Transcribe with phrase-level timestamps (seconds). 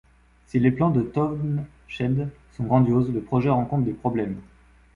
[0.47, 4.41] Si les plans de Townshend sont grandioses, le projet rencontre des problèmes.